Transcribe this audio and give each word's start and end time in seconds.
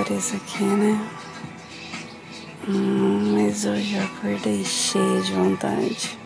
apareça 0.00 0.36
aqui, 0.36 0.64
né? 0.64 1.10
Hum, 2.66 3.34
mas 3.34 3.66
hoje 3.66 3.96
eu 3.96 4.04
acordei 4.04 4.64
cheia 4.64 5.20
de 5.20 5.32
vontade. 5.32 6.18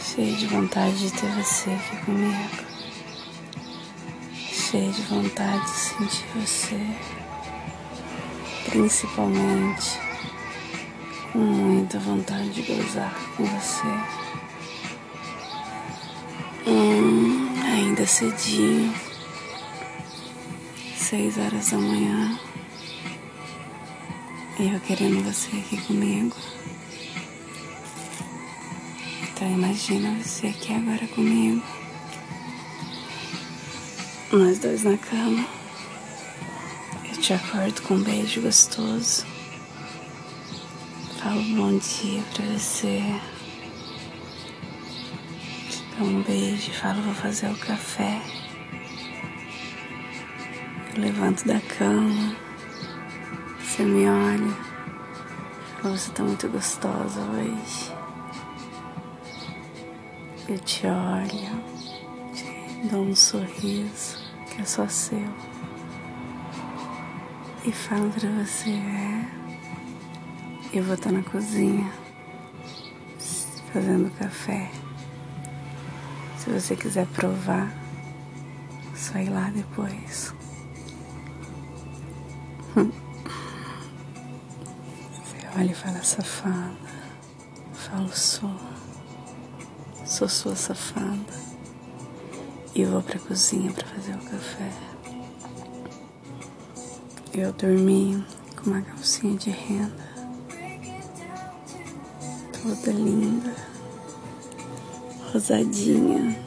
Cheia 0.00 0.36
de 0.36 0.46
vontade 0.46 0.98
de 0.98 1.10
ter 1.12 1.30
você 1.32 1.70
aqui 1.70 2.04
comigo. 2.04 2.38
Cheia 4.36 4.90
de 4.90 5.02
vontade 5.02 5.64
de 5.64 5.70
sentir 5.70 6.26
você. 6.36 6.80
Principalmente 8.70 9.98
com 11.32 11.38
muita 11.38 11.98
vontade 11.98 12.50
de 12.50 12.62
gozar 12.62 13.14
com 13.36 13.44
você. 13.44 13.88
Hum, 16.66 17.48
ainda 17.64 18.06
cedinho 18.06 19.07
seis 21.08 21.38
horas 21.38 21.70
da 21.70 21.78
manhã. 21.78 22.38
E 24.58 24.68
eu 24.70 24.78
querendo 24.80 25.24
você 25.24 25.48
aqui 25.56 25.80
comigo. 25.86 26.36
Então 29.22 29.50
imagina 29.50 30.22
você 30.22 30.48
aqui 30.48 30.74
agora 30.74 31.06
comigo. 31.08 31.62
Nós 34.30 34.58
dois 34.58 34.82
na 34.82 34.98
cama. 34.98 35.48
Eu 37.06 37.16
te 37.22 37.32
acordo 37.32 37.80
com 37.80 37.94
um 37.94 38.02
beijo 38.02 38.42
gostoso. 38.42 39.24
Falo 41.22 41.42
bom 41.56 41.78
dia 41.78 42.22
pra 42.34 42.44
você. 42.44 43.02
Te 45.70 45.84
dou 45.96 46.06
um 46.06 46.22
beijo 46.22 46.70
falo 46.72 47.00
vou 47.00 47.14
fazer 47.14 47.50
o 47.50 47.56
café 47.56 48.20
levanto 50.98 51.46
da 51.46 51.60
cama, 51.60 52.34
você 53.60 53.84
me 53.84 54.08
olha, 54.08 54.56
você 55.80 56.10
tá 56.10 56.24
muito 56.24 56.48
gostosa 56.48 57.20
hoje. 57.20 57.96
Eu 60.48 60.58
te 60.58 60.86
olho, 60.86 61.62
te 62.34 62.88
dou 62.88 63.04
um 63.04 63.14
sorriso 63.14 64.18
que 64.50 64.60
é 64.60 64.64
só 64.64 64.88
seu. 64.88 65.28
E 67.64 67.70
falo 67.70 68.10
pra 68.10 68.28
você, 68.30 68.70
é, 68.70 69.28
eu 70.72 70.82
vou 70.82 70.94
estar 70.94 71.10
tá 71.10 71.16
na 71.16 71.22
cozinha 71.22 71.92
fazendo 73.72 74.10
café. 74.18 74.68
Se 76.38 76.50
você 76.50 76.74
quiser 76.74 77.06
provar, 77.08 77.72
só 78.96 79.18
ir 79.18 79.28
lá 79.28 79.50
depois. 79.50 80.37
Olha 85.58 85.72
e 85.72 85.74
fala 85.74 86.02
safada. 86.04 86.76
Falo 87.72 88.08
sou. 88.14 88.54
Sou 90.06 90.28
sua 90.28 90.54
safada. 90.54 91.48
E 92.74 92.84
vou 92.84 93.02
pra 93.02 93.18
cozinha 93.18 93.72
pra 93.72 93.86
fazer 93.88 94.14
o 94.14 94.18
café. 94.18 94.70
Eu 97.34 97.52
dormi 97.52 98.24
com 98.56 98.70
uma 98.70 98.82
calcinha 98.82 99.36
de 99.36 99.50
renda. 99.50 100.08
Toda 102.62 102.92
linda. 102.92 103.54
Rosadinha. 105.32 106.38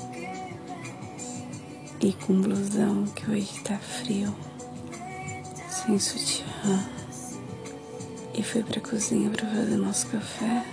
E 2.00 2.14
com 2.14 2.42
blusão 2.42 3.06
que 3.08 3.30
hoje 3.30 3.60
tá 3.62 3.78
frio 3.78 4.34
sem 5.70 6.00
sutiã 6.00 7.01
e 8.42 8.44
fui 8.44 8.64
pra 8.64 8.82
cozinha 8.82 9.30
pra 9.30 9.48
fazer 9.48 9.78
nosso 9.78 10.08
café. 10.08 10.66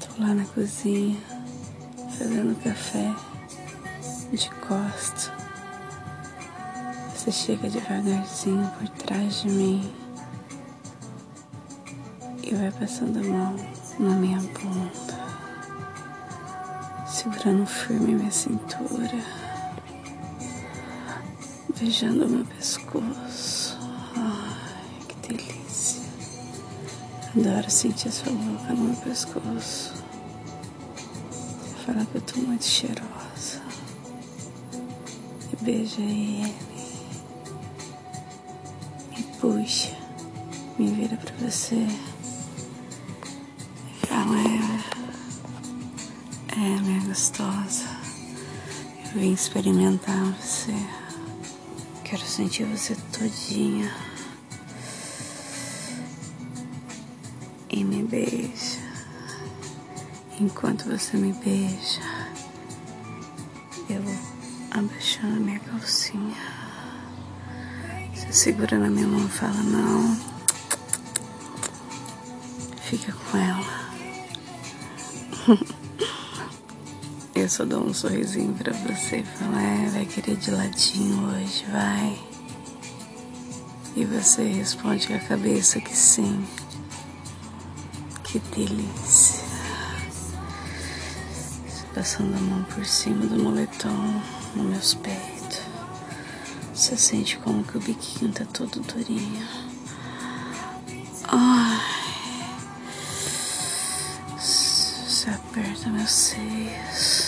Tô 0.00 0.22
lá 0.22 0.32
na 0.32 0.46
cozinha 0.46 1.20
fazendo 2.16 2.58
café 2.64 3.14
de 4.32 4.48
costa. 4.66 5.30
Você 7.14 7.30
chega 7.30 7.68
devagarzinho 7.68 8.66
por 8.78 8.88
trás 8.88 9.42
de 9.42 9.50
mim 9.50 9.92
e 12.42 12.54
vai 12.54 12.70
passando 12.70 13.18
a 13.18 13.22
mão 13.22 13.56
na 13.98 14.16
minha 14.16 14.38
bunda, 14.38 15.18
segurando 17.06 17.66
firme 17.66 18.14
minha 18.14 18.30
cintura 18.30 19.22
beijando 21.78 22.26
meu 22.26 22.44
pescoço. 22.46 23.77
Delícia. 25.28 26.02
Adoro 27.36 27.70
sentir 27.70 28.08
a 28.08 28.12
sua 28.12 28.32
boca 28.32 28.72
no 28.72 28.84
meu 28.84 28.96
pescoço. 28.96 29.92
Você 31.30 31.84
fala 31.84 32.06
que 32.06 32.14
eu 32.16 32.20
tô 32.22 32.40
muito 32.40 32.64
cheirosa. 32.64 33.62
E 35.52 35.64
beija 35.64 36.00
ele. 36.00 36.54
Me 39.14 39.22
puxa. 39.38 39.94
Me 40.78 40.90
vira 40.92 41.16
pra 41.18 41.34
você. 41.48 41.86
E 44.02 44.06
fala, 44.06 44.36
é, 46.56 46.76
é 46.76 46.80
minha 46.80 47.00
gostosa. 47.06 47.84
Eu 49.04 49.20
vim 49.20 49.32
experimentar 49.32 50.24
você. 50.40 50.74
Quero 52.04 52.22
sentir 52.22 52.64
você 52.64 52.96
todinha. 53.12 53.92
E 57.70 57.84
me 57.84 58.02
beija. 58.02 58.78
Enquanto 60.40 60.84
você 60.84 61.16
me 61.16 61.32
beija, 61.34 62.00
eu 63.90 64.02
vou 64.02 64.14
abaixando 64.70 65.36
a 65.36 65.40
minha 65.40 65.60
calcinha. 65.60 66.36
Você 68.14 68.32
segura 68.32 68.78
na 68.78 68.88
minha 68.88 69.06
mão 69.06 69.24
e 69.24 69.28
fala, 69.28 69.62
não. 69.62 70.16
Fica 72.82 73.12
com 73.12 73.36
ela. 73.36 73.78
Eu 77.34 77.48
só 77.48 77.64
dou 77.64 77.84
um 77.84 77.94
sorrisinho 77.94 78.52
pra 78.54 78.72
você 78.72 79.18
e 79.18 79.24
falo, 79.24 79.56
é, 79.56 79.88
vai 79.90 80.06
querer 80.06 80.36
de 80.36 80.50
ladinho 80.50 81.28
hoje, 81.28 81.64
vai. 81.70 82.18
E 83.94 84.04
você 84.04 84.42
responde 84.42 85.06
com 85.06 85.14
a 85.14 85.18
cabeça 85.20 85.80
que 85.80 85.96
sim. 85.96 86.44
Que 88.38 88.66
delícia. 88.66 89.44
Passando 91.92 92.36
a 92.36 92.40
mão 92.40 92.62
por 92.64 92.86
cima 92.86 93.26
do 93.26 93.42
moletom, 93.42 94.22
nos 94.54 94.66
meus 94.66 94.94
peitos. 94.94 95.60
Você 96.72 96.96
sente 96.96 97.36
como 97.38 97.64
que 97.64 97.76
o 97.76 97.80
biquinho 97.80 98.32
tá 98.32 98.44
todo 98.44 98.78
durinho. 98.80 99.48
Ai. 101.26 101.80
Você 104.38 105.30
aperta 105.30 105.88
meus 105.88 106.10
seios. 106.12 107.27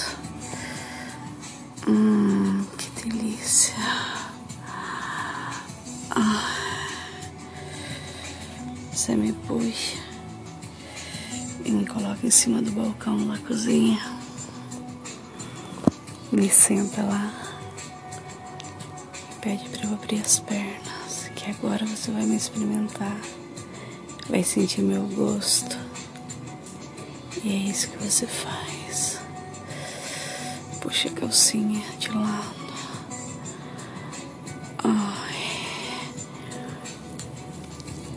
Em 12.31 12.33
cima 12.33 12.63
do 12.63 12.71
balcão 12.71 13.27
da 13.27 13.37
cozinha. 13.39 14.01
Me 16.31 16.49
senta 16.49 17.03
lá. 17.03 17.35
Pede 19.41 19.69
para 19.69 19.89
eu 19.89 19.95
abrir 19.95 20.21
as 20.21 20.39
pernas, 20.39 21.29
que 21.35 21.51
agora 21.51 21.85
você 21.85 22.13
vai 22.13 22.25
me 22.25 22.37
experimentar. 22.37 23.21
Vai 24.29 24.45
sentir 24.45 24.83
meu 24.83 25.09
gosto. 25.09 25.77
E 27.43 27.51
é 27.53 27.57
isso 27.69 27.91
que 27.91 27.99
você 27.99 28.29
faz. 28.29 29.19
Puxa 30.81 31.09
a 31.09 31.13
calcinha 31.13 31.85
de 31.99 32.11
lado. 32.11 32.73
Ai. 34.85 36.15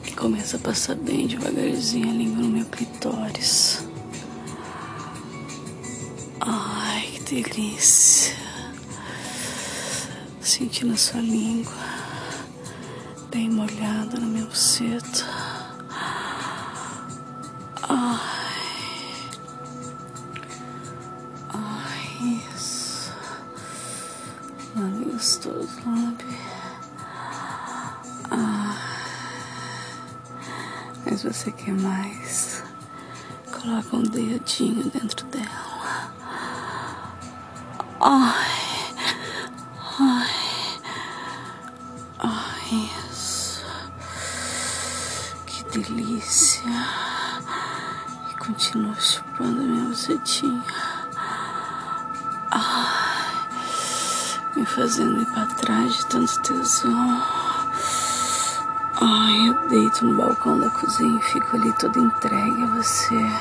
E 0.05 0.11
começa 0.11 0.57
a 0.57 0.59
passar 0.59 0.93
bem 0.97 1.25
devagarzinho 1.25 2.11
a 2.11 2.13
língua 2.13 2.43
no 2.43 2.49
meu 2.49 2.65
clitóris. 2.65 3.82
delícia. 7.41 8.35
Sentindo 10.39 10.93
a 10.93 10.97
sua 10.97 11.21
língua 11.21 11.73
bem 13.31 13.49
molhada 13.49 14.19
no 14.19 14.27
meu 14.27 14.45
buceto. 14.45 15.25
Ai. 17.89 18.19
Ai, 21.49 22.43
isso. 22.55 23.11
Lábios 24.75 25.37
todos 25.37 25.75
lábios. 25.85 26.43
Mas 31.05 31.23
você 31.23 31.51
quer 31.51 31.73
mais? 31.73 32.63
Coloca 33.51 33.95
um 33.95 34.03
dedinho 34.03 34.89
dentro 34.89 35.25
dela. 35.27 35.72
Ai, 38.05 38.93
ai, 39.97 40.29
ai, 42.19 42.91
isso. 43.09 43.63
Que 45.45 45.63
delícia. 45.71 46.69
E 48.29 48.33
continua 48.45 48.93
chupando 48.99 49.61
minha 49.61 49.85
bucetinha. 49.85 50.61
Ai, 52.51 53.47
me 54.57 54.65
fazendo 54.65 55.21
ir 55.21 55.25
pra 55.27 55.45
trás 55.45 55.95
de 55.95 56.05
tanto 56.07 56.41
tesão. 56.41 57.23
Ai, 58.99 59.47
eu 59.47 59.69
deito 59.69 60.03
no 60.05 60.17
balcão 60.17 60.59
da 60.59 60.69
cozinha 60.71 61.17
e 61.19 61.23
fico 61.23 61.55
ali 61.55 61.71
toda 61.79 61.99
entregue 61.99 62.63
a 62.63 62.67
você. 62.67 63.31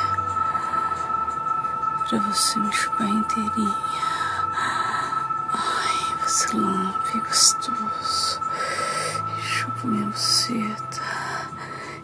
Pra 2.08 2.20
você 2.20 2.60
me 2.60 2.72
chupar 2.72 3.08
inteirinha. 3.08 4.11
Lambe, 6.54 7.20
gostoso. 7.26 8.40
E 9.38 9.42
chupa 9.42 9.88
minha 9.88 10.06
buceta. 10.06 11.02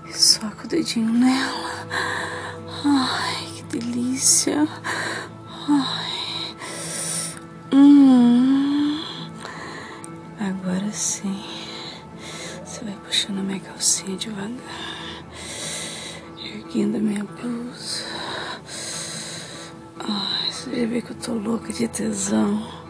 E 0.06 0.12
soca 0.12 0.65
o 0.65 0.69
dedinho 0.69 1.12
nela. 1.12 1.87
Ai, 2.85 3.47
que 3.56 3.79
delícia. 3.79 4.67
Ai. 5.69 6.56
Hum. 7.73 9.03
Agora 10.41 10.91
sim. 10.93 11.45
Você 12.65 12.85
vai 12.85 12.95
puxando 13.05 13.43
minha 13.45 13.61
calcinha 13.61 14.17
devagar, 14.17 14.55
erguendo 16.39 16.99
minha 17.00 17.25
blusa. 17.25 18.05
Ai, 19.99 20.50
você 20.50 20.71
vai 20.71 20.87
ver 20.87 21.03
que 21.03 21.11
eu 21.11 21.17
tô 21.17 21.33
louca 21.35 21.71
de 21.71 21.87
tesão. 21.89 22.88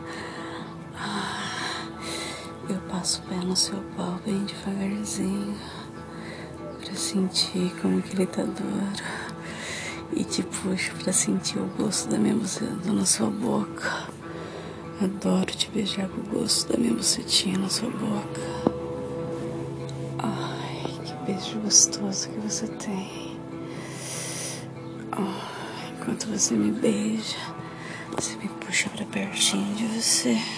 Passo 3.08 3.22
o 3.22 3.28
pé 3.28 3.36
no 3.36 3.56
seu 3.56 3.78
pau 3.96 4.20
bem 4.22 4.44
devagarzinho 4.44 5.56
pra 6.84 6.94
sentir 6.94 7.72
como 7.80 8.02
que 8.02 8.14
ele 8.14 8.26
tá 8.26 8.42
duro. 8.42 9.38
E 10.12 10.24
te 10.24 10.42
puxo 10.42 10.92
pra 11.02 11.10
sentir 11.10 11.58
o 11.58 11.64
gosto 11.78 12.10
da 12.10 12.18
minha 12.18 12.34
buceta 12.34 12.92
na 12.92 13.06
sua 13.06 13.30
boca. 13.30 14.08
Adoro 15.02 15.46
te 15.46 15.70
beijar 15.70 16.06
com 16.06 16.20
o 16.20 16.40
gosto 16.40 16.70
da 16.70 16.78
minha 16.78 16.92
bucetinha 16.92 17.56
na 17.56 17.70
sua 17.70 17.88
boca 17.88 18.78
beijo 21.26 21.58
gostoso 21.60 22.30
que 22.30 22.40
você 22.40 22.66
tem. 22.66 23.38
Oh, 25.12 25.92
enquanto 25.92 26.26
você 26.26 26.54
me 26.54 26.72
beija, 26.72 27.36
você 28.16 28.34
me 28.36 28.48
puxa 28.48 28.88
para 28.88 29.04
pertinho 29.04 29.74
de 29.74 29.86
você, 29.86 30.34
para 30.34 30.57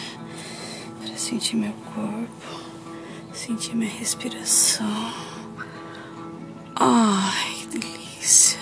sentir 1.21 1.57
meu 1.57 1.75
corpo, 1.95 2.65
sentir 3.31 3.77
minha 3.77 3.91
respiração. 3.91 5.13
Ai, 6.75 7.67
que 7.71 7.79
delícia. 7.79 8.59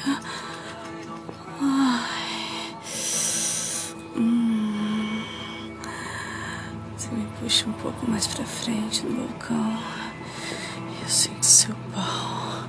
Ai. 1.60 2.76
Hum. 4.16 5.22
Você 6.96 7.08
me 7.12 7.26
puxa 7.38 7.68
um 7.68 7.72
pouco 7.74 8.10
mais 8.10 8.26
para 8.26 8.44
frente 8.44 9.06
no 9.06 9.28
balcão. 9.28 9.78
Eu 11.00 11.08
sinto 11.08 11.46
seu 11.46 11.74
pau 11.94 12.68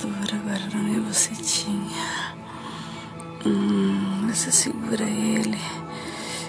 duro 0.00 0.36
agora 0.36 0.70
na 0.74 0.82
minha 0.82 1.00
bucetinha. 1.00 2.34
Hum, 3.44 4.26
você 4.32 4.50
segura 4.50 5.04
ele 5.04 5.60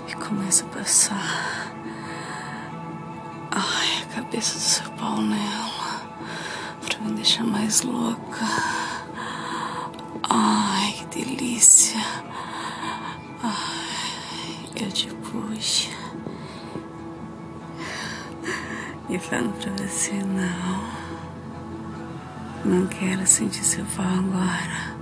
e 0.07 0.15
começa 0.15 0.63
a 0.63 0.69
passar. 0.69 1.70
Cabeça 4.31 4.53
do 4.53 4.61
seu 4.61 4.91
pau 4.91 5.17
nela 5.17 6.01
pra 6.79 6.99
me 6.99 7.11
deixar 7.15 7.43
mais 7.43 7.81
louca. 7.81 8.45
Ai, 10.29 10.93
que 10.93 11.25
delícia. 11.25 11.99
Ai, 13.43 14.69
eu 14.79 14.89
te 14.89 15.07
puxo. 15.15 15.89
E 19.09 19.19
falo 19.19 19.51
pra 19.51 19.73
você, 19.85 20.13
não. 20.23 20.81
Não 22.63 22.87
quero 22.87 23.27
sentir 23.27 23.65
seu 23.65 23.83
pau 23.97 24.05
agora. 24.05 24.95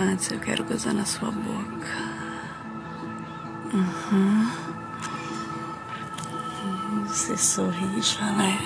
Antes 0.00 0.32
eu 0.32 0.40
quero 0.40 0.64
gozar 0.64 0.94
na 0.94 1.04
sua 1.04 1.30
boca. 1.30 1.94
Uhum. 3.72 4.83
Você 7.14 7.36
sorri 7.36 7.96
e 7.96 8.02
fala, 8.02 8.42
é. 8.42 8.58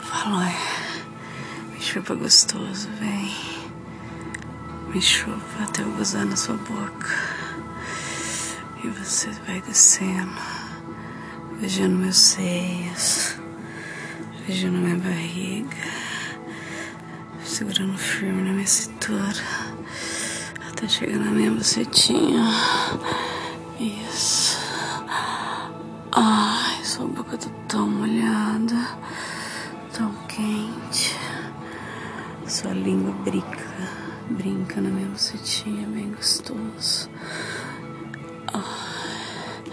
Fala, 0.00 0.48
é. 0.48 0.54
Me 1.72 1.80
chupa 1.80 2.14
gostoso, 2.14 2.88
vem. 3.00 3.34
Me 4.94 5.02
chupa 5.02 5.64
até 5.64 5.82
eu 5.82 5.90
gozar 5.90 6.24
na 6.24 6.36
sua 6.36 6.54
boca. 6.54 7.08
E 8.84 8.88
você 8.90 9.28
vai 9.44 9.60
descendo 9.62 10.40
beijando 11.60 11.96
meus 11.96 12.16
seios, 12.16 13.34
beijando 14.46 14.78
minha 14.78 14.98
barriga, 14.98 15.76
segurando 17.44 17.98
firme 17.98 18.42
na 18.42 18.52
minha 18.52 18.66
cintura, 18.68 19.34
até 20.70 20.86
chegar 20.86 21.18
na 21.18 21.32
minha 21.32 21.50
bucetinha. 21.50 22.48
Sua 32.58 32.72
língua 32.72 33.12
brinca, 33.22 33.64
brinca 34.30 34.80
na 34.80 34.90
minha 34.90 35.06
bucetinha, 35.10 35.86
bem 35.86 36.10
gostoso. 36.10 37.08
Ai, 38.52 39.64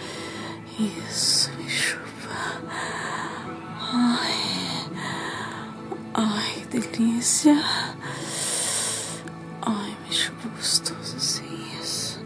isso. 0.78 1.50
delícia. 6.80 7.58
Ai, 9.62 9.98
me 10.08 10.14
chupa 10.14 10.48
gostoso 10.56 11.18
assim, 11.18 11.80
isso. 11.82 12.20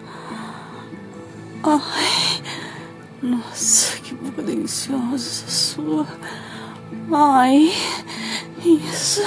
Ai, 1.64 2.44
nossa, 3.22 3.98
que 4.02 4.14
boca 4.16 4.42
deliciosa 4.42 5.16
essa 5.16 5.50
sua. 5.50 6.08
Ai, 7.12 7.72
isso. 8.66 9.22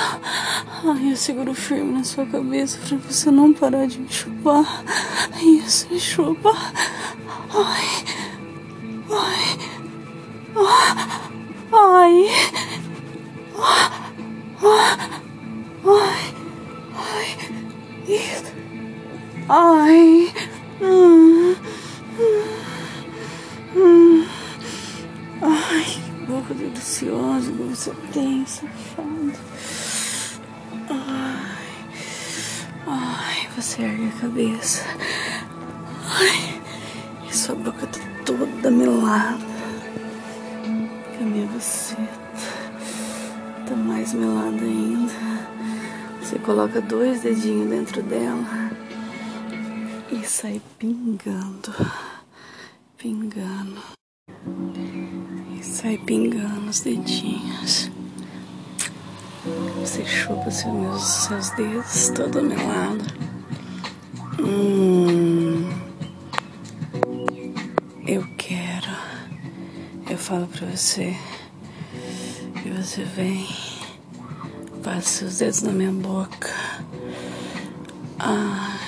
Ai, 0.85 1.13
eu 1.13 1.17
seguro 1.17 1.55
firme 1.55 1.93
na 1.93 2.03
sua 2.03 2.27
cabeça 2.27 2.77
pra 2.89 2.97
você 2.97 3.31
não 3.31 3.53
parar 3.53 3.87
de 3.87 4.01
me 4.01 4.09
chupar. 4.11 4.85
Isso, 5.41 5.87
me 5.89 6.01
chupa. 6.01 6.51
Ai, 7.55 8.05
ai, 8.05 8.12
cabeça. 34.23 34.85
Ai, 36.07 36.63
e 37.29 37.37
sua 37.37 37.57
boca 37.57 37.85
tá 37.89 37.99
toda 38.25 38.71
melada. 38.71 39.45
Que 40.63 41.25
a 41.25 41.27
minha 41.27 41.47
buceta 41.49 42.07
tá 43.67 43.75
mais 43.75 44.15
melada 44.15 44.63
ainda. 44.63 45.13
Você 46.21 46.39
coloca 46.39 46.81
dois 46.81 47.23
dedinhos 47.23 47.69
dentro 47.69 48.01
dela 48.05 48.71
e 50.13 50.25
sai 50.25 50.63
pingando, 50.79 51.75
pingando. 52.97 53.83
E 55.59 55.65
sai 55.65 55.99
pingando 55.99 56.71
os 56.71 56.81
dedinhos. 56.81 57.91
Você 59.81 60.05
chupa 60.05 60.49
seus, 60.49 60.73
meus, 60.73 61.03
seus 61.03 61.51
dedos 61.51 62.11
todo 62.11 62.41
melado. 62.41 63.32
Hum, 64.39 65.69
eu 68.07 68.27
quero. 68.37 68.97
Eu 70.09 70.19
falo 70.19 70.47
pra 70.47 70.67
você. 70.67 71.17
E 72.65 72.71
você 72.71 73.05
vem 73.05 73.47
passe 74.83 75.25
os 75.25 75.39
dedos 75.39 75.63
na 75.63 75.73
minha 75.73 75.93
boca. 75.93 76.51
Ai. 78.19 78.79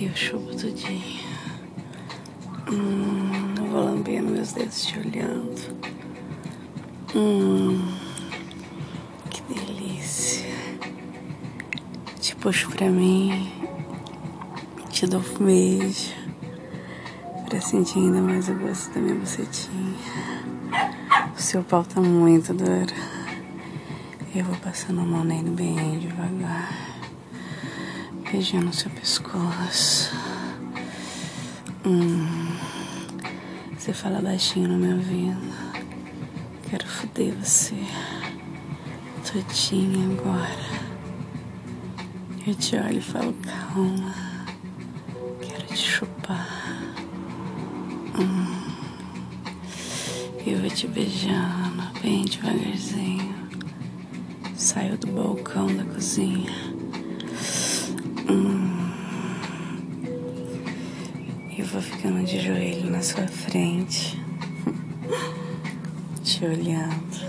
Eu 0.00 0.16
chupo 0.16 0.56
tudinho. 0.56 1.22
Hum, 2.70 3.54
eu 3.56 3.64
vou 3.66 3.84
lambendo 3.84 4.30
meus 4.30 4.52
dedos 4.52 4.84
te 4.84 4.98
olhando. 4.98 5.76
Hum, 7.14 7.71
puxo 12.42 12.68
pra 12.70 12.90
mim. 12.90 13.52
Te 14.90 15.06
dou 15.06 15.20
um 15.20 15.44
beijo. 15.44 16.12
Pra 17.48 17.60
sentir 17.60 18.00
ainda 18.00 18.20
mais 18.20 18.48
o 18.48 18.54
gosto 18.54 18.92
da 18.92 19.00
minha 19.00 19.14
bucetinha. 19.14 19.94
O 21.38 21.40
seu 21.40 21.62
pau 21.62 21.84
tá 21.84 22.00
muito 22.00 22.52
duro. 22.52 22.92
Eu 24.34 24.44
vou 24.44 24.56
passando 24.56 25.02
a 25.02 25.04
mão 25.04 25.22
nele 25.22 25.50
bem 25.50 26.00
devagar. 26.00 26.68
Beijando 28.30 28.74
seu 28.74 28.90
pescoço. 28.90 30.12
Hum, 31.86 32.56
você 33.78 33.92
fala 33.92 34.20
baixinho 34.20 34.68
no 34.68 34.78
meu 34.78 34.96
ouvido. 34.96 35.52
Quero 36.68 36.88
foder 36.88 37.34
você 37.34 37.76
todinha 39.24 40.18
agora. 40.18 40.81
Eu 42.44 42.54
te 42.56 42.76
olho 42.76 42.98
e 42.98 43.00
falo, 43.00 43.34
calma. 43.44 44.14
Quero 45.40 45.66
te 45.66 45.76
chupar. 45.76 46.48
Hum. 48.18 48.62
Eu 50.44 50.58
vou 50.58 50.70
te 50.70 50.88
beijando 50.88 51.82
bem 52.02 52.24
devagarzinho. 52.24 53.32
Saio 54.56 54.98
do 54.98 55.06
balcão 55.08 55.66
da 55.68 55.84
cozinha. 55.84 56.50
Hum. 58.28 58.90
Eu 61.56 61.64
vou 61.66 61.80
ficando 61.80 62.24
de 62.24 62.40
joelho 62.40 62.90
na 62.90 63.02
sua 63.02 63.28
frente 63.28 64.20
te 66.24 66.44
olhando. 66.44 67.22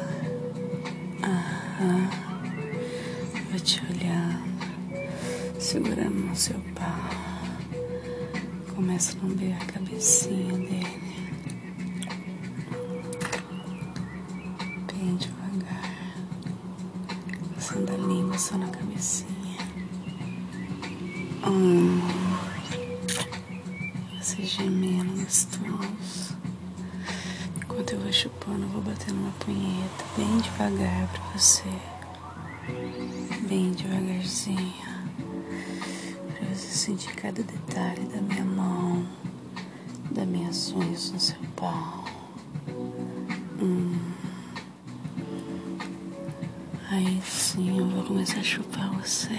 Aham. 1.23 2.09
Vou 3.51 3.59
te 3.59 3.79
olhando, 3.91 4.32
segurando 5.63 6.27
no 6.27 6.35
seu 6.35 6.59
pau. 6.75 7.09
Começa 8.75 9.17
a 9.17 9.25
lamber 9.25 9.55
a 9.55 9.65
cabecinha 9.65 10.57
dele. 10.57 11.01
Bem 14.91 15.15
devagar. 15.15 16.17
Passando 17.55 17.93
a 17.93 17.97
língua 17.97 18.37
só 18.37 18.57
na 18.57 18.67
cabecinha. 18.67 19.57
Hum. 21.47 22.01
Você 24.19 24.43
gemendo 24.43 25.23
gostoso. 25.23 26.37
Enquanto 27.55 27.93
eu 27.93 27.99
vou 28.01 28.11
chupando, 28.11 28.63
eu 28.63 28.69
vou 28.69 28.81
batendo 28.81 29.15
uma 29.15 29.31
punheta 29.39 30.03
bem 30.17 30.39
devagar 30.39 31.07
pra 31.07 31.39
você. 31.39 31.63
Bem 33.47 33.71
devagarzinho. 33.71 34.92
Sentir 36.83 37.15
cada 37.15 37.41
detalhe 37.41 38.05
da 38.07 38.19
minha 38.19 38.43
mão, 38.43 39.07
das 40.11 40.27
minhas 40.27 40.73
unhas 40.73 41.11
no 41.11 41.19
seu 41.21 41.39
pau. 41.55 42.03
Hum. 43.57 43.97
Aí 46.89 47.21
sim 47.25 47.79
eu 47.79 47.87
vou 47.87 48.03
começar 48.03 48.41
a 48.41 48.43
chupar 48.43 48.91
você. 48.99 49.29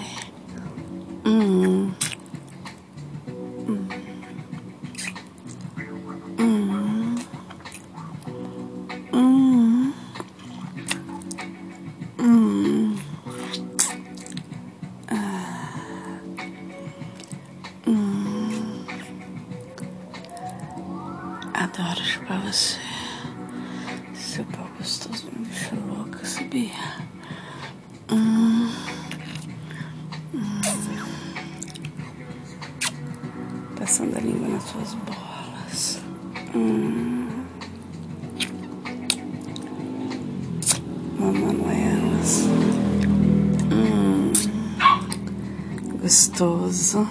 Gostoso. 46.26 47.06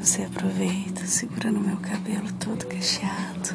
Você 0.00 0.22
aproveita, 0.22 1.06
segurando 1.06 1.60
meu 1.60 1.76
cabelo 1.76 2.32
todo 2.40 2.64
cacheado 2.64 3.50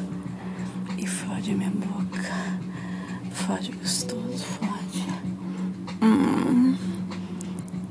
e 0.96 1.04
fode 1.04 1.52
minha 1.52 1.68
boca. 1.68 2.60
Fode 3.32 3.72
gostoso, 3.72 4.44
fode. 4.44 5.04
Hum. 6.00 6.76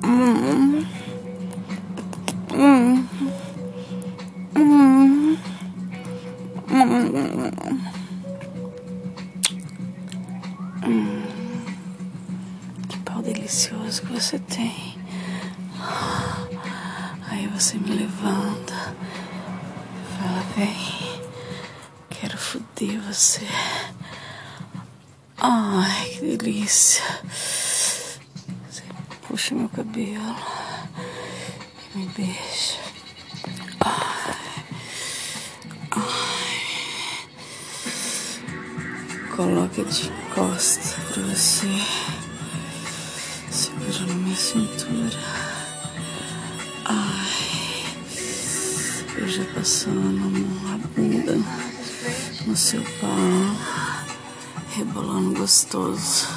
Hum. 0.02 0.85
Ai, 25.38 26.10
que 26.10 26.38
delícia. 26.38 27.04
Você 28.70 28.84
puxa 29.28 29.54
meu 29.54 29.70
cabelo 29.70 30.36
e 31.94 31.98
me 31.98 32.08
beija. 32.08 32.80
Ai, 33.82 34.36
ai. 35.92 36.56
Coloca 39.36 39.84
de 39.84 40.10
costas 40.34 40.94
pra 41.14 41.24
você, 41.24 41.68
segurando 43.52 44.14
minha 44.16 44.36
cintura. 44.36 45.20
Ai, 46.86 47.84
eu 49.18 49.28
já 49.28 49.44
passando 49.54 50.26
a 50.74 50.78
bunda 50.96 51.36
no 52.46 52.56
seu 52.56 52.82
pau, 53.02 53.10
rebolando 54.76 55.40
gostoso 55.40 56.28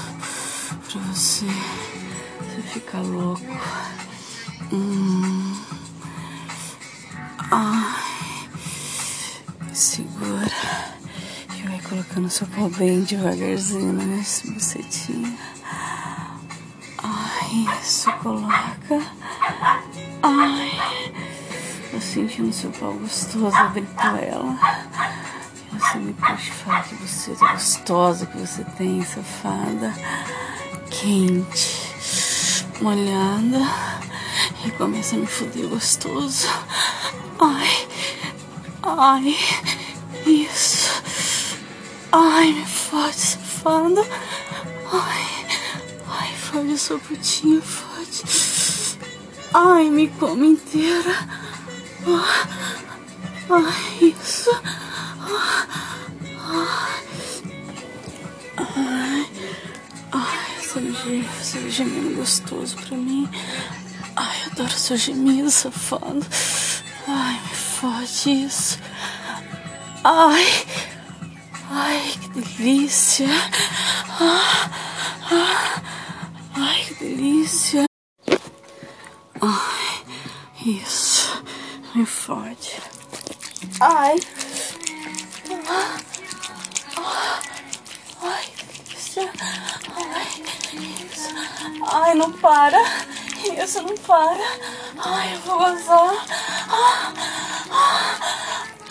pra 0.91 1.01
você, 1.03 1.45
você 1.45 2.63
ficar 2.63 3.03
louco. 3.03 3.43
Hum. 4.73 5.55
Ai, 7.51 8.49
segura. 9.75 10.51
E 11.57 11.63
vai 11.69 11.81
colocando 11.83 12.31
seu 12.31 12.47
pau 12.47 12.71
bem 12.71 13.03
devagarzinho 13.03 13.93
nesse 13.93 14.51
bucetinho. 14.51 15.39
Ai, 17.03 17.67
isso, 17.83 18.11
coloca. 18.23 19.03
Ai, 20.23 20.71
tô 21.91 22.01
sentindo 22.01 22.53
seu 22.53 22.71
pau 22.71 22.95
gostoso 22.95 23.55
abrindo 23.55 23.89
ela. 24.23 24.88
Você 25.89 25.99
me 26.01 26.13
puxa 26.13 26.37
e 26.37 26.51
fala 26.51 26.83
que 26.83 26.95
você 26.97 27.33
é 27.33 27.35
gostosa, 27.35 28.27
que 28.27 28.37
você 28.37 28.63
tem, 28.77 29.03
safada, 29.03 29.95
quente, 30.91 32.67
molhada. 32.83 33.59
E 34.67 34.71
começa 34.73 35.17
a 35.17 35.19
me 35.19 35.27
foder 35.27 35.67
gostoso. 35.67 36.47
Ai, 37.41 37.89
ai, 38.83 39.37
isso. 40.27 41.03
Ai, 42.13 42.53
me 42.53 42.67
fode, 42.67 43.15
safada. 43.15 44.03
Ai, 44.93 45.47
ai, 46.07 46.35
fode 46.35 46.73
a 46.75 46.77
sua 46.77 46.99
putinha, 46.99 47.63
fode. 47.63 48.25
Ai, 49.55 49.89
me 49.89 50.09
come 50.09 50.49
inteira. 50.49 51.29
Ai, 53.49 54.15
isso. 54.21 54.51
Ai, 58.57 59.27
ai, 60.13 60.61
seu, 60.63 60.83
ge, 60.93 61.29
seu 61.43 61.71
gemido 61.71 62.17
gostoso 62.17 62.77
pra 62.77 62.97
mim. 62.97 63.29
Ai, 64.17 64.43
adoro 64.51 64.71
seu 64.71 64.97
gemido, 64.97 65.51
safado. 65.51 66.27
Ai, 67.07 67.35
me 67.35 67.55
fode 67.55 68.31
isso. 68.47 68.79
Ai, 70.03 70.67
ai, 71.71 72.19
que 72.21 72.29
delícia. 72.41 73.29
Ai, 76.55 76.85
que 76.87 76.95
delícia. 76.95 77.85
Ai, 79.41 80.05
isso. 80.65 81.43
Me 81.95 82.05
fode. 82.07 82.81
Ai. 83.81 84.17
Não 92.19 92.33
para. 92.33 92.79
Isso, 93.63 93.81
não 93.83 93.97
para. 93.97 94.45
Ai, 94.99 95.35
eu 95.35 95.41
vou 95.41 95.59
gozar. 95.59 96.27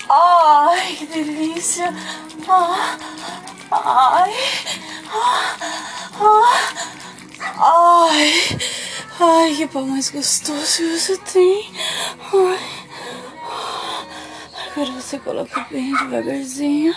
Ai, 0.09 0.95
que 0.95 1.05
delícia. 1.05 1.93
Ai. 3.69 4.33
Ai. 7.59 8.33
Ai, 9.19 9.55
que 9.55 9.67
pau 9.67 9.85
mais 9.85 10.09
gostoso 10.09 10.97
você 10.97 11.17
tem. 11.17 11.69
Ai. 12.33 12.59
Agora 14.71 14.91
você 14.91 15.19
coloca 15.19 15.67
bem 15.69 15.93
devagarzinho. 15.93 16.95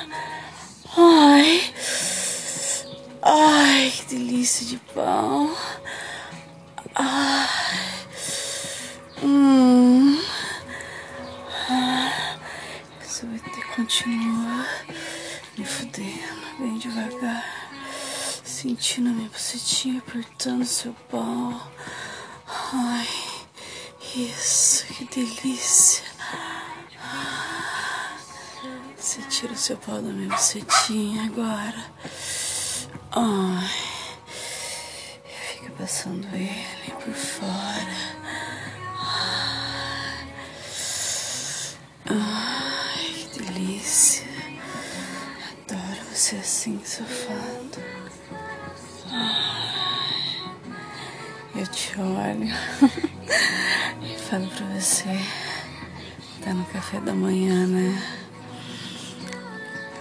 Ai. 0.96 1.75
Ai, 3.22 3.92
que 3.96 4.14
delícia 4.14 4.66
de 4.66 4.76
pão. 4.94 5.50
Continuar 13.90 14.87
me 15.59 15.64
fudendo 15.64 16.56
bem 16.61 16.78
devagar. 16.78 17.44
Sentindo 18.44 19.11
minha 19.11 19.28
bucetinha 19.28 19.99
apertando 19.99 20.64
seu 20.64 20.92
pau. 21.11 21.73
Ai. 22.73 23.09
Isso, 24.14 24.87
que 24.87 25.04
delícia. 25.06 26.04
Você 28.97 29.23
tira 29.23 29.54
o 29.54 29.56
seu 29.56 29.76
pau 29.76 30.00
da 30.00 30.12
minha 30.12 30.28
bucetinha 30.28 31.25
agora. 31.25 31.85
Ai. 33.11 33.70
Fica 35.52 35.73
passando 35.73 36.28
ele 36.32 36.92
por 37.04 37.12
fora. 37.12 38.19
eu 52.00 52.16
e 54.02 54.18
falo 54.18 54.48
pra 54.48 54.66
você. 54.78 55.20
Tá 56.42 56.54
no 56.54 56.64
café 56.66 57.00
da 57.00 57.12
manhã, 57.12 57.66
né? 57.66 58.02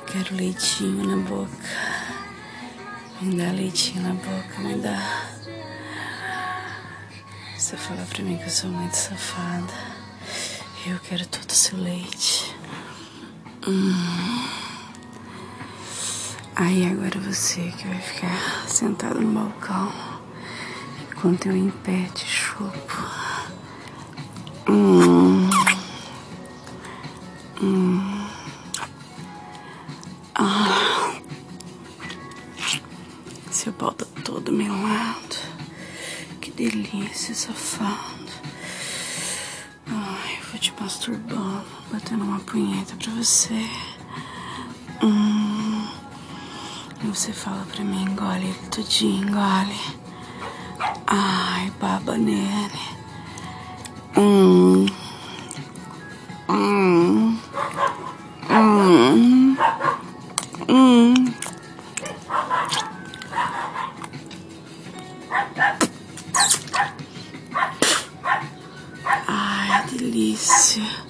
Quero 0.07 0.35
leitinho 0.35 1.05
na 1.05 1.17
boca. 1.29 1.49
Me 3.21 3.35
dá 3.35 3.51
leitinho 3.51 4.01
na 4.01 4.13
boca, 4.13 4.59
me 4.59 4.75
dá. 4.75 5.27
Você 7.57 7.75
fala 7.75 8.05
pra 8.05 8.23
mim 8.23 8.37
que 8.37 8.45
eu 8.45 8.49
sou 8.49 8.69
muito 8.69 8.95
safada. 8.95 9.73
Eu 10.87 10.97
quero 10.99 11.27
todo 11.27 11.51
esse 11.51 11.75
leite. 11.75 12.55
Hum. 13.67 14.47
Aí 16.55 16.87
agora 16.87 17.19
você 17.19 17.73
que 17.77 17.87
vai 17.87 17.99
ficar 17.99 18.67
sentado 18.67 19.19
no 19.19 19.33
balcão 19.33 20.08
enquanto 21.19 21.47
eu 21.47 21.71
te 22.13 22.25
chupo. 22.25 22.71
Hum. 24.69 25.49
Hum. 27.61 28.25
Seu 33.51 33.73
pau 33.73 33.91
tá 33.91 34.05
todo 34.23 34.45
do 34.45 34.53
meu 34.53 34.71
lado. 34.71 35.35
Que 36.39 36.51
delícia, 36.51 37.35
safado. 37.35 38.31
Ai, 39.87 40.37
eu 40.39 40.49
vou 40.51 40.59
te 40.59 40.73
masturbando, 40.79 41.65
batendo 41.91 42.23
uma 42.23 42.39
punheta 42.39 42.95
pra 42.95 43.11
você. 43.11 43.69
Hum. 45.03 45.85
E 47.03 47.07
você 47.07 47.33
fala 47.33 47.65
pra 47.65 47.83
mim, 47.83 48.03
engole 48.03 48.53
tudinho, 48.71 49.27
engole. 49.27 50.08
Ai, 51.11 51.71
baba 51.81 52.15
nele. 52.17 52.85
Hum. 54.15 54.85
Hum. 56.47 57.39
Hum. 58.47 59.57
Hum. 60.67 61.33
Ai, 69.27 69.85
delícia. 69.89 71.08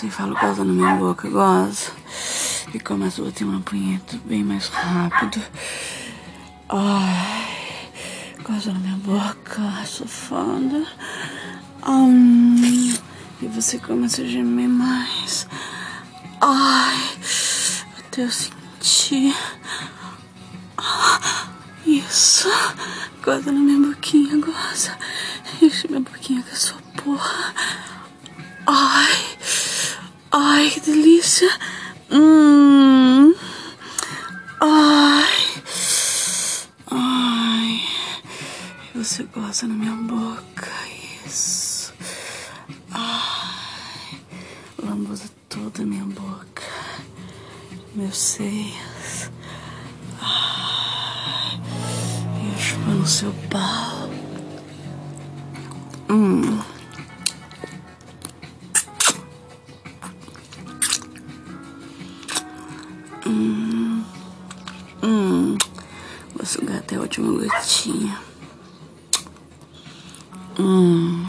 E 0.00 0.10
falo, 0.10 0.36
goza 0.38 0.62
na 0.62 0.72
minha 0.72 0.94
boca, 0.94 1.28
goza. 1.28 1.90
E 2.72 2.78
começo 2.78 3.20
a 3.20 3.24
bater 3.24 3.42
uma 3.42 3.60
punheta 3.60 4.16
bem 4.24 4.44
mais 4.44 4.68
rápido. 4.68 5.42
Ai, 6.68 7.84
goza 8.44 8.72
na 8.72 8.78
minha 8.78 8.96
boca, 8.98 9.60
sofanda. 9.84 10.86
Hum, 11.84 12.94
e 13.42 13.46
você 13.48 13.78
começa 13.78 14.22
a 14.22 14.24
gemer 14.24 14.68
mais. 14.68 15.48
Ai, 16.40 17.16
até 17.98 18.22
eu 18.22 18.30
sentir. 18.30 19.34
Isso. 21.84 22.48
Goza 23.24 23.50
na 23.50 23.58
minha 23.58 23.88
boquinha, 23.88 24.36
goza. 24.36 24.96
Enche 25.60 25.88
minha 25.88 26.00
boquinha 26.00 26.40
com 26.42 26.52
a 26.52 26.56
sua 26.56 26.78
porra. 27.02 27.54
Ai, 30.58 30.70
que 30.70 30.80
delícia. 30.80 31.48
Hum. 32.10 33.32
Ai, 34.60 35.62
ai. 36.90 37.80
Você 38.92 39.22
goza 39.22 39.68
na 39.68 39.74
minha 39.74 39.92
boca. 39.92 40.77
Vou 66.38 66.46
sugar 66.46 66.78
até 66.78 66.94
a 66.94 67.00
última 67.00 67.32
gotinha. 67.32 68.16
Hum. 70.56 71.26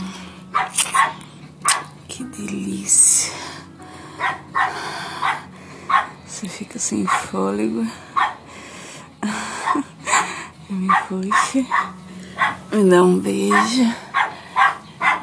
Que 2.07 2.23
delícia. 2.25 3.33
Você 6.27 6.47
fica 6.47 6.77
sem 6.77 7.07
fôlego. 7.07 7.87
Me 10.69 10.87
puxa. 11.07 11.65
Me 12.71 12.87
dá 12.87 13.03
um 13.03 13.17
beijo. 13.17 13.91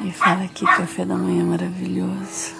E 0.01 0.11
fala 0.11 0.49
que 0.49 0.65
café 0.65 1.05
da 1.05 1.15
manhã 1.15 1.45
maravilhoso. 1.45 2.55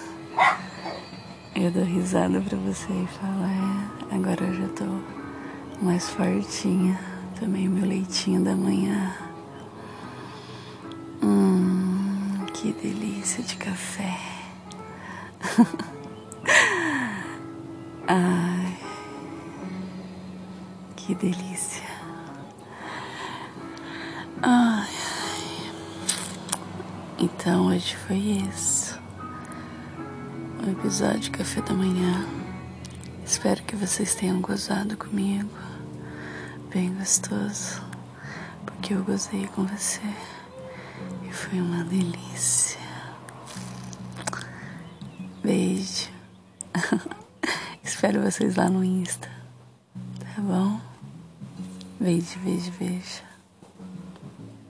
Eu 1.54 1.70
dou 1.70 1.84
risada 1.84 2.40
pra 2.40 2.56
você 2.56 2.90
e 2.90 3.06
falo, 3.20 3.44
é, 3.44 4.16
agora 4.16 4.44
eu 4.44 4.54
já 4.54 4.68
tô 4.68 4.86
mais 5.82 6.08
fortinha. 6.08 7.07
Também 7.38 7.68
meu 7.68 7.86
leitinho 7.86 8.42
da 8.42 8.56
manhã. 8.56 9.14
Hum, 11.22 12.44
que 12.52 12.72
delícia 12.72 13.44
de 13.44 13.54
café. 13.56 14.18
Ai, 18.08 18.76
que 20.96 21.14
delícia. 21.14 21.86
Ai, 24.42 24.88
ai. 24.88 25.70
Então 27.18 27.66
hoje 27.66 27.94
foi 27.96 28.16
isso. 28.16 28.98
O 30.66 30.70
episódio 30.70 31.30
Café 31.30 31.60
da 31.60 31.74
Manhã. 31.74 32.26
Espero 33.24 33.62
que 33.62 33.76
vocês 33.76 34.14
tenham 34.14 34.40
gozado 34.40 34.96
comigo. 34.96 35.67
Bem 36.78 36.94
gostoso. 36.94 37.82
Porque 38.64 38.94
eu 38.94 39.02
gozei 39.02 39.48
com 39.48 39.66
você. 39.66 40.00
E 41.28 41.32
foi 41.32 41.60
uma 41.60 41.82
delícia. 41.82 42.78
Beijo. 45.42 46.08
Espero 47.82 48.22
vocês 48.22 48.54
lá 48.54 48.70
no 48.70 48.84
Insta. 48.84 49.28
Tá 50.20 50.40
bom? 50.40 50.80
Beijo, 51.98 52.38
beijo, 52.44 52.70
beijo. 52.78 53.27